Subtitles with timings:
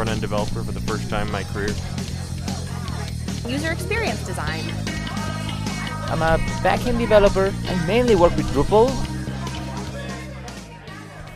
[0.00, 1.68] front end developer for the first time in my career.
[3.46, 4.64] User experience design.
[6.08, 7.52] I'm a backend developer.
[7.68, 8.88] I mainly work with Drupal.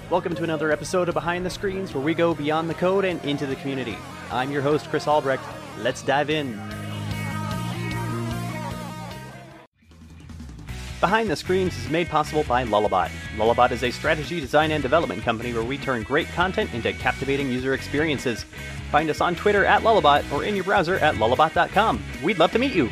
[0.08, 3.22] Welcome to another episode of Behind the Screens, where we go beyond the code and
[3.26, 3.98] into the community.
[4.32, 5.44] I'm your host, Chris Albrecht.
[5.80, 6.73] Let's dive in.
[11.04, 13.10] Behind the Screens is made possible by Lullabot.
[13.36, 17.52] Lullabot is a strategy, design, and development company where we turn great content into captivating
[17.52, 18.46] user experiences.
[18.90, 22.02] Find us on Twitter at Lullabot or in your browser at lullabot.com.
[22.22, 22.90] We'd love to meet you.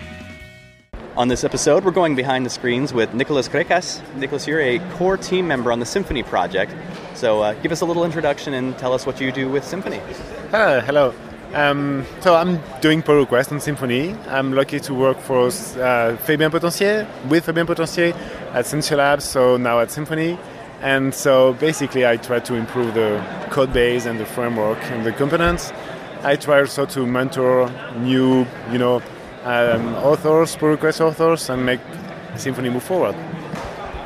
[1.17, 4.03] On this episode, we're going behind the screens with Nicolas Grekas.
[4.17, 6.75] Nicolas, you're a core team member on the Symfony project.
[7.15, 10.01] So uh, give us a little introduction and tell us what you do with Symfony.
[10.51, 11.15] Hello, hello.
[11.55, 14.17] Um, so I'm doing pull request on Symfony.
[14.29, 18.15] I'm lucky to work for uh, Fabien Potencier, with Fabien Potencier
[18.53, 20.39] at Sensio Labs, so now at Symfony.
[20.81, 25.13] And so basically I try to improve the code base and the framework and the
[25.13, 25.73] components.
[26.23, 29.03] I try also to mentor new, you know,
[29.45, 31.81] um, authors, pull request authors, and make
[32.35, 33.15] Symfony move forward.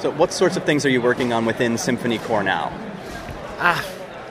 [0.01, 2.73] So what sorts of things are you working on within Symfony Core now?
[3.59, 3.83] Ah,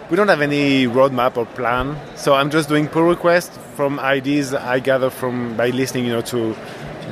[0.09, 4.53] we don't have any roadmap or plan, so I'm just doing pull requests from ideas
[4.53, 6.53] I gather from by listening, you know, to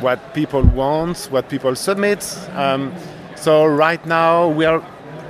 [0.02, 2.24] what people want, what people submit.
[2.54, 2.94] Um,
[3.36, 4.80] so right now we are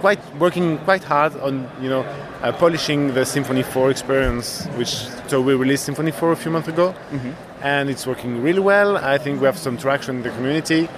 [0.02, 2.02] quite working quite hard on, you know,
[2.42, 4.94] uh, polishing the Symfony 4 experience, which
[5.28, 7.32] so we released Symfony 4 a few months ago, mm-hmm.
[7.62, 8.98] and it's working really well.
[8.98, 10.90] I think we have some traction in the community,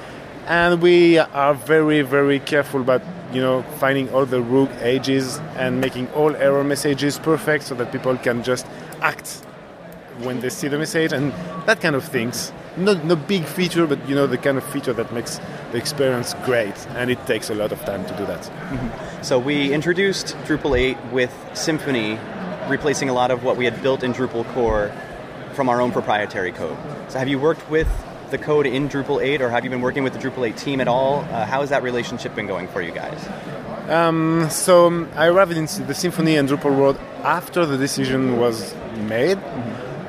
[0.48, 3.02] and we are very very careful about
[3.34, 7.92] you know finding all the rogue edges and making all error messages perfect so that
[7.92, 8.66] people can just
[9.02, 9.42] act
[10.20, 11.34] when they see the message and
[11.66, 12.52] that kind of things.
[12.78, 15.40] not no big feature, but you know the kind of feature that makes
[15.72, 18.42] the experience great, and it takes a lot of time to do that.
[18.42, 19.24] Mm-hmm.
[19.24, 22.20] So we introduced Drupal 8 with Symfony,
[22.70, 24.92] replacing a lot of what we had built in Drupal core
[25.54, 26.78] from our own proprietary code.
[27.08, 27.88] So have you worked with
[28.32, 30.82] the code in Drupal 8, or have you been working with the Drupal 8 team
[30.82, 31.20] at all?
[31.20, 33.28] Uh, how has that relationship been going for you guys?
[33.90, 38.74] Um, so um, I arrived in the Symfony and Drupal world after the decision was
[38.98, 39.38] made.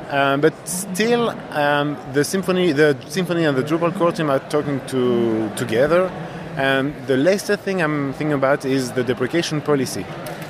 [0.08, 4.80] Um, but still, um, the Symfony, the Symfony and the Drupal core team are talking
[4.86, 6.10] to together.
[6.56, 10.06] And the latest thing I'm thinking about is the deprecation policy.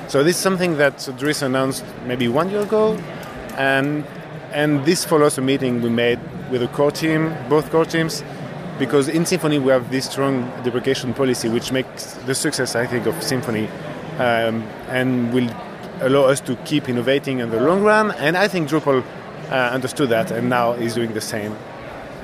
[0.07, 2.93] So this is something that Dries announced maybe one year ago,
[3.57, 4.05] and
[4.53, 6.19] and this follows a meeting we made
[6.49, 8.23] with the core team, both core teams,
[8.79, 13.05] because in Symfony we have this strong deprecation policy, which makes the success, I think,
[13.05, 13.69] of Symfony,
[14.19, 15.49] um, and will
[16.01, 18.11] allow us to keep innovating in the long run.
[18.11, 19.03] And I think Drupal
[19.49, 21.55] uh, understood that, and now is doing the same.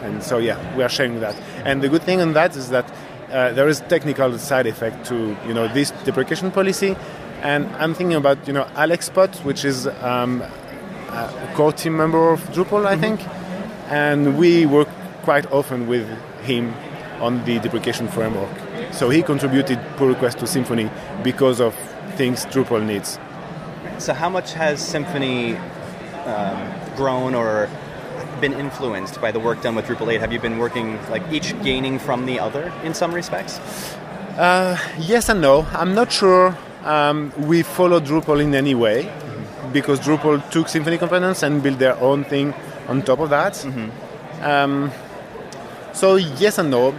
[0.02, 1.36] And so, yeah, we are sharing that.
[1.66, 2.92] And the good thing on that is that
[3.32, 6.96] uh, there is technical side effect to you know this deprecation policy.
[7.42, 12.32] And I'm thinking about you know Alex Pott, which is um, a core team member
[12.32, 13.02] of Drupal, I mm-hmm.
[13.02, 13.43] think
[13.90, 14.88] and we work
[15.24, 16.08] quite often with
[16.42, 16.74] him
[17.20, 18.50] on the deprecation framework.
[18.92, 20.92] So he contributed pull request to Symfony
[21.24, 21.74] because of
[22.16, 23.20] things Drupal needs.
[23.98, 25.58] So how much has Symfony
[26.26, 27.70] um, grown or
[28.42, 30.20] been influenced by the work done with Drupal 8?
[30.20, 33.60] Have you been working like each gaining from the other in some respects?
[34.38, 35.66] Uh, yes and no.
[35.72, 39.12] I'm not sure um, we follow Drupal in any way
[39.72, 42.54] because Drupal took Symfony components and built their own thing
[42.88, 43.54] on top of that.
[43.54, 44.44] Mm-hmm.
[44.44, 44.92] Um,
[45.94, 46.96] so yes and no.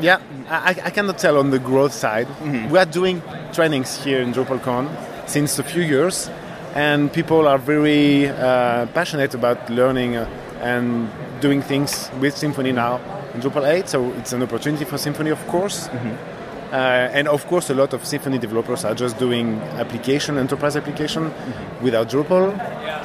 [0.00, 2.28] Yeah, I, I, cannot tell on the growth side.
[2.28, 2.70] Mm-hmm.
[2.70, 3.20] We are doing
[3.52, 4.88] trainings here in DrupalCon
[5.28, 6.30] since a few years,
[6.74, 10.28] and people are very uh, passionate about learning uh,
[10.60, 13.00] and doing things with Symfony now
[13.34, 13.88] in Drupal 8.
[13.88, 15.88] So it's an opportunity for Symfony, of course.
[15.88, 16.72] Mm-hmm.
[16.72, 16.76] Uh,
[17.12, 21.84] and of course, a lot of Symfony developers are just doing application, enterprise application, mm-hmm.
[21.84, 22.54] without Drupal.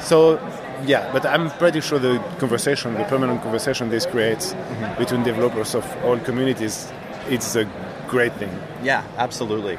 [0.00, 0.38] So
[0.84, 4.98] yeah, but I'm pretty sure the conversation, the permanent conversation this creates mm-hmm.
[4.98, 6.92] between developers of all communities,
[7.28, 7.64] it's a
[8.08, 8.50] great thing.
[8.82, 9.78] Yeah, absolutely.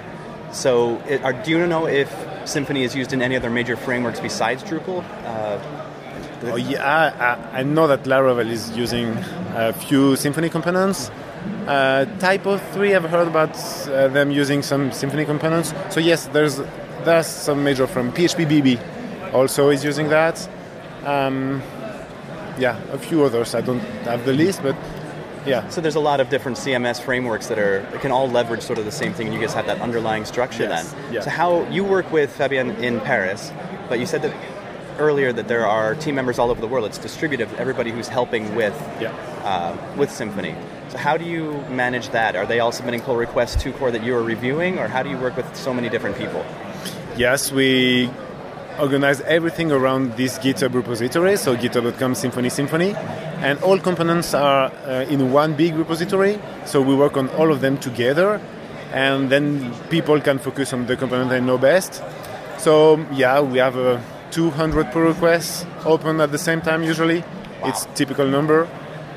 [0.51, 2.09] So, it, are, do you know if
[2.45, 5.03] Symfony is used in any other major frameworks besides Drupal?
[5.25, 6.83] Uh, oh, yeah,
[7.53, 9.09] I, I, know that Laravel is using
[9.53, 11.09] a few Symfony components.
[11.67, 13.55] Uh, TYPO3, I've heard about
[13.87, 15.73] uh, them using some Symfony components.
[15.89, 16.61] So yes, there's
[17.03, 18.79] there's some major from phpBB
[19.33, 20.49] also is using that.
[21.05, 21.61] Um,
[22.57, 23.53] yeah, a few others.
[23.55, 24.75] I don't have the list, but
[25.45, 25.67] yeah.
[25.69, 28.79] So there's a lot of different CMS frameworks that are that can all leverage sort
[28.79, 30.91] of the same thing, and you guys have that underlying structure yes.
[30.91, 31.13] then.
[31.13, 31.21] Yeah.
[31.21, 33.51] So how you work with Fabien in Paris,
[33.89, 34.35] but you said that
[34.97, 36.85] earlier that there are team members all over the world.
[36.85, 37.49] It's distributed.
[37.55, 39.11] Everybody who's helping with yeah.
[39.43, 40.55] uh, with Symfony.
[40.89, 42.35] So how do you manage that?
[42.35, 45.09] Are they all submitting pull requests to core that you are reviewing, or how do
[45.09, 46.45] you work with so many different people?
[47.17, 48.09] Yes, we
[48.79, 52.95] organize everything around this GitHub repository, so github.com Symfony Symfony,
[53.41, 56.39] and all components are uh, in one big repository.
[56.65, 58.41] So we work on all of them together,
[58.91, 62.03] and then people can focus on the component they know best.
[62.57, 64.01] So yeah, we have uh,
[64.31, 67.23] 200 pull requests open at the same time usually.
[67.63, 68.67] It's typical number,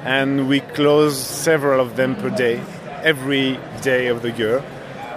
[0.05, 2.61] and we close several of them per day,
[3.03, 4.63] every day of the year.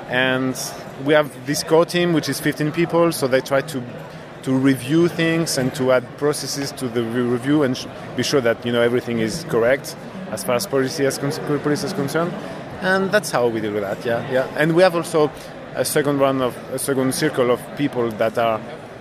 [0.10, 0.60] And
[1.06, 3.82] we have this core team, which is 15 people, so they try to
[4.44, 7.86] to review things and to add processes to the review and sh-
[8.16, 9.96] be sure that you know everything is correct
[10.32, 12.34] as far as policy is, con- policy is concerned.
[12.82, 14.04] And that's how we deal with that.
[14.06, 14.48] Yeah, yeah.
[14.58, 15.32] And we have also
[15.76, 18.60] a second round of a second circle of people that are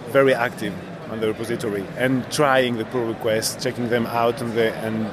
[0.08, 0.74] very active
[1.10, 5.10] on the repository and trying the pull requests, checking them out, and the, and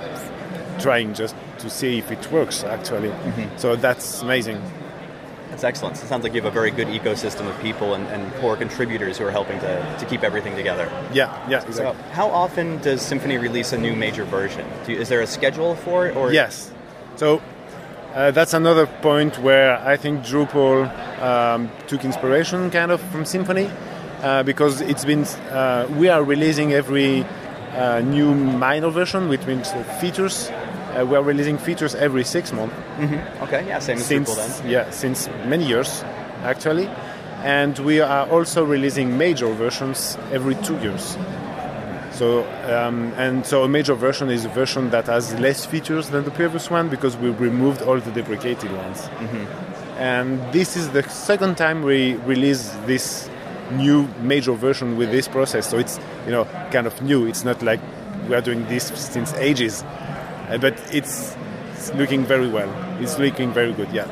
[0.82, 3.10] trying just to see if it works actually.
[3.10, 3.58] Mm-hmm.
[3.58, 4.62] So that's amazing.
[5.58, 5.98] That's excellent.
[5.98, 8.56] So it sounds like you have a very good ecosystem of people and, and core
[8.56, 10.88] contributors who are helping to, to keep everything together.
[11.12, 14.68] Yeah, yeah, So, how often does Symfony release a new major version?
[14.86, 16.72] Do you, is there a schedule for it, or Yes.
[17.16, 17.42] So
[18.14, 20.92] uh, that's another point where I think Drupal
[21.24, 23.76] um, took inspiration kind of from Symfony
[24.22, 27.26] uh, because it's been uh, we are releasing every
[27.74, 30.52] uh, new minor version, which means features.
[30.96, 32.76] Uh, we are releasing features every six months
[33.42, 34.70] Okay, yeah, same as since Drupal then.
[34.72, 36.04] yeah since many years
[36.44, 36.88] actually,
[37.44, 41.18] and we are also releasing major versions every two years.
[42.12, 46.24] So um, and so a major version is a version that has less features than
[46.24, 49.08] the previous one because we removed all the deprecated ones.
[49.98, 53.30] And this is the second time we release this
[53.72, 55.70] new major version with this process.
[55.70, 57.28] So it's you know kind of new.
[57.28, 57.80] It's not like
[58.30, 59.84] we are doing this since ages,
[60.48, 61.36] but it's,
[61.74, 62.72] it's looking very well.
[63.02, 63.92] It's looking very good.
[63.92, 64.08] Yeah.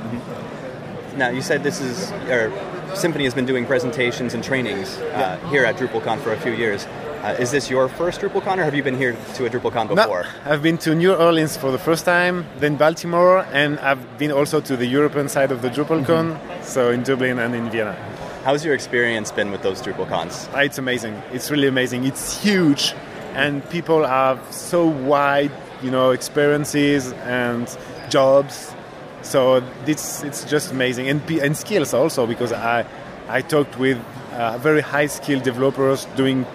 [1.16, 2.52] Now, you said this is, or
[2.94, 6.86] Symfony has been doing presentations and trainings uh, here at DrupalCon for a few years.
[6.86, 9.96] Uh, is this your first DrupalCon, or have you been here to a DrupalCon No,
[9.96, 10.26] before?
[10.44, 14.62] I've been to New Orleans for the first time, then Baltimore, and I've been also
[14.62, 17.96] to the European side of the DrupalCon, so in Dublin and in Vienna.
[18.44, 20.50] How's your experience been with those DrupalCons?
[20.64, 21.20] It's amazing.
[21.32, 22.04] It's really amazing.
[22.04, 22.94] It's huge,
[23.34, 25.52] and people have so wide,
[25.86, 27.66] you know, experiences and
[28.10, 28.74] jobs.
[29.22, 32.86] So it's it's just amazing, and and skills also because I
[33.38, 33.98] I talked with
[34.34, 36.46] uh, very high skilled developers doing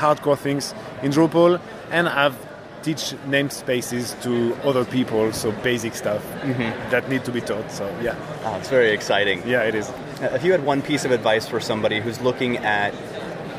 [0.00, 1.58] hardcore things in Drupal,
[1.90, 2.36] and I've
[2.82, 6.22] teach namespaces to other people, so basic stuff
[6.90, 7.70] that need to be taught.
[7.70, 8.14] So yeah,
[8.44, 9.42] Oh, it's very exciting.
[9.46, 9.92] yeah, it is.
[10.22, 12.94] If you had one piece of advice for somebody who's looking at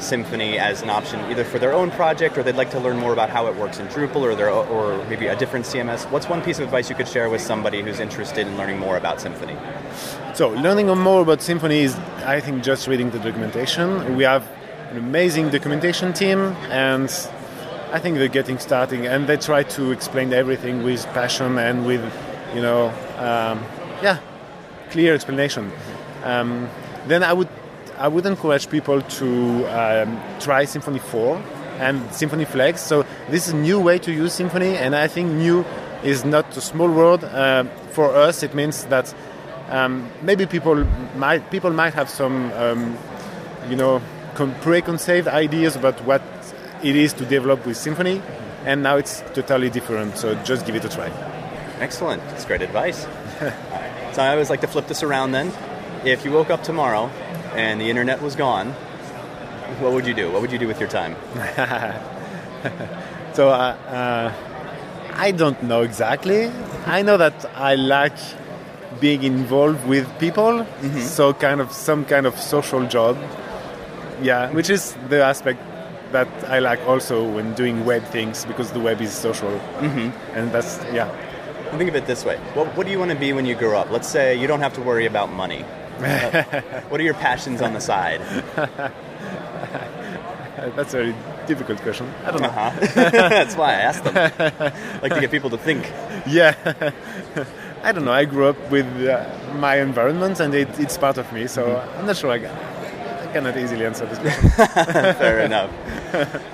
[0.02, 3.14] Symfony as an option, either for their own project or they'd like to learn more
[3.14, 6.42] about how it works in Drupal or their or maybe a different CMS, what's one
[6.42, 9.58] piece of advice you could share with somebody who's interested in learning more about Symfony?
[10.36, 11.96] So, learning more about Symfony is,
[12.26, 14.16] I think, just reading the documentation.
[14.16, 14.48] We have
[14.92, 16.40] an amazing documentation team,
[16.70, 17.10] and
[17.92, 22.02] I think they're getting starting, and they try to explain everything with passion and with,
[22.56, 22.88] you know,
[23.18, 23.64] um,
[24.02, 24.20] yeah,
[24.90, 25.72] clear explanation.
[26.24, 26.70] Um,
[27.08, 27.50] then I would,
[28.02, 31.36] I would encourage people to um, try Symfony 4
[31.78, 32.82] and Symfony Flex.
[32.82, 35.64] So this is a new way to use Symfony, and I think new
[36.02, 37.24] is not a small word.
[37.24, 39.14] Uh, for us, it means that
[39.70, 40.84] um, maybe people
[41.16, 42.98] might people might have some um,
[43.70, 44.02] you know
[44.34, 46.24] con- preconceived ideas about what
[46.82, 48.20] it is to develop with Symfony,
[48.66, 50.18] and now it's totally different.
[50.18, 51.12] So just give it a try.
[51.80, 52.24] Excellent.
[52.30, 53.06] That's great advice.
[54.12, 55.54] So I always like to flip this around then.
[56.04, 57.10] If you woke up tomorrow
[57.56, 58.72] and the internet was gone,
[59.80, 60.32] what would you do?
[60.32, 61.16] What would you do with your time?
[63.34, 64.34] So uh, uh,
[65.14, 66.52] I don't know exactly.
[66.86, 68.18] I know that I like
[69.00, 70.66] being involved with people,
[71.00, 73.18] so kind of some kind of social job.
[74.22, 75.60] Yeah, which is the aspect
[76.12, 80.12] that I like also when doing web things because the web is social, mm-hmm.
[80.38, 81.10] and that's yeah.
[81.78, 82.38] Think of it this way.
[82.54, 83.90] What, what do you want to be when you grow up?
[83.92, 85.64] Let's say you don't have to worry about money.
[86.90, 88.22] What are your passions on the side?
[90.76, 91.16] That's a very
[91.48, 92.12] difficult question.
[92.26, 92.48] I don't know.
[92.50, 92.72] Uh-huh.
[93.12, 94.14] That's why I asked them.
[95.02, 95.92] like to get people to think.
[96.28, 96.56] Yeah.
[97.84, 98.12] I don't know.
[98.12, 101.48] I grew up with uh, my environment, and it, it's part of me.
[101.48, 102.32] So I'm not sure.
[102.32, 102.38] I
[103.32, 104.50] cannot easily answer this question.
[105.16, 105.72] Fair enough.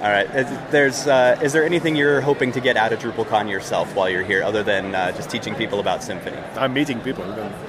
[0.02, 0.28] All right.
[0.36, 4.10] Is, there's, uh, is there anything you're hoping to get out of DrupalCon yourself while
[4.10, 6.42] you're here, other than uh, just teaching people about Symfony?
[6.58, 7.26] I'm meeting people.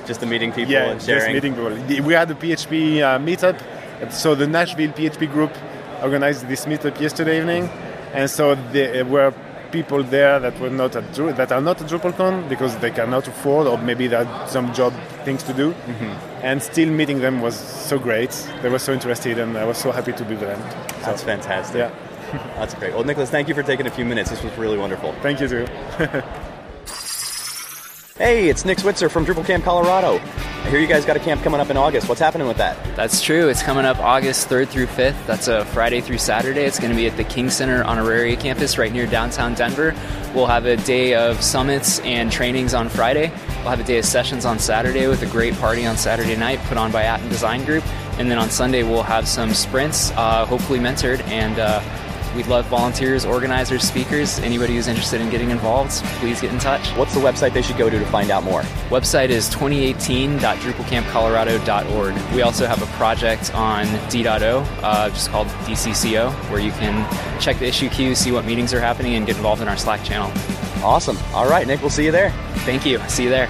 [0.07, 2.05] Just the meeting people Yeah, and just meeting people.
[2.05, 3.59] We had a PHP uh, meetup.
[4.13, 5.53] So the Nashville PHP group
[6.03, 7.69] organized this meetup yesterday evening,
[8.13, 9.35] and so they were
[9.73, 13.67] people there that were not at that are not at DrupalCon because they cannot afford
[13.67, 14.93] or maybe they had some job
[15.25, 15.73] things to do.
[15.73, 16.45] Mm-hmm.
[16.45, 18.31] And still meeting them was so great.
[18.63, 20.61] They were so interested, and I was so happy to be with them.
[20.71, 21.77] So, That's fantastic.
[21.79, 21.91] yeah,
[22.57, 22.95] That's great.
[22.95, 24.31] Well, Nicolas, thank you for taking a few minutes.
[24.31, 25.13] This was really wonderful.
[25.23, 25.67] thank you too.
[28.19, 30.19] Hey, it's Nick Switzer from Drupal Camp Colorado.
[30.69, 32.11] Hear you guys got a camp coming up in August.
[32.11, 32.77] What's happening with that?
[32.95, 33.49] That's true.
[33.49, 35.25] It's coming up August 3rd through 5th.
[35.25, 36.61] That's a Friday through Saturday.
[36.61, 39.95] It's going to be at the King Center Auraria campus right near downtown Denver.
[40.35, 43.33] We'll have a day of summits and trainings on Friday.
[43.61, 46.59] We'll have a day of sessions on Saturday with a great party on Saturday night
[46.65, 47.85] put on by Aten Design Group.
[48.19, 51.23] And then on Sunday, we'll have some sprints, uh, hopefully mentored.
[51.29, 51.81] And uh,
[52.35, 55.93] we'd love volunteers, organizers, speakers, anybody who's interested in getting involved.
[56.21, 56.89] Please get in touch.
[56.97, 58.63] What's the website they should go to to find out more?
[58.91, 62.35] Website is 2018.drupalcampcolorado.org.
[62.35, 67.59] We also have a project on D.O, uh, just called DCCO, where you can check
[67.59, 70.31] the issue queue, see what meetings are happening, and get involved in our Slack channel.
[70.85, 71.19] Awesome.
[71.35, 72.31] All right, Nick, we'll see you there.
[72.65, 73.01] Thank you.
[73.09, 73.49] See you there.